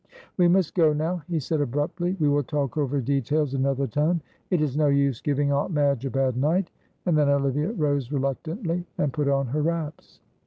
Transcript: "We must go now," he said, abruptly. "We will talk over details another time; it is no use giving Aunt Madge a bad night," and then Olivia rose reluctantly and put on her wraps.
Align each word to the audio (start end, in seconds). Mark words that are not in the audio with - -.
"We 0.35 0.47
must 0.47 0.73
go 0.73 0.93
now," 0.93 1.21
he 1.29 1.39
said, 1.39 1.61
abruptly. 1.61 2.17
"We 2.19 2.27
will 2.27 2.41
talk 2.41 2.75
over 2.75 2.99
details 3.01 3.53
another 3.53 3.85
time; 3.85 4.21
it 4.49 4.59
is 4.59 4.75
no 4.75 4.87
use 4.87 5.21
giving 5.21 5.51
Aunt 5.51 5.71
Madge 5.71 6.05
a 6.05 6.09
bad 6.09 6.37
night," 6.37 6.71
and 7.05 7.15
then 7.15 7.29
Olivia 7.29 7.71
rose 7.73 8.11
reluctantly 8.11 8.87
and 8.97 9.13
put 9.13 9.27
on 9.27 9.45
her 9.49 9.61
wraps. 9.61 10.19